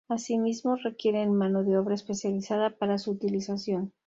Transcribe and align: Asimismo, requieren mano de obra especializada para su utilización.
Asimismo, 0.09 0.77
requieren 0.77 1.35
mano 1.35 1.63
de 1.63 1.77
obra 1.77 1.93
especializada 1.93 2.71
para 2.75 2.97
su 2.97 3.11
utilización. 3.11 3.93